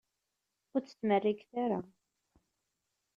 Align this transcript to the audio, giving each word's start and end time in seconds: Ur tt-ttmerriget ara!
Ur 0.73 0.81
tt-ttmerriget 0.81 1.49
ara! 1.63 1.79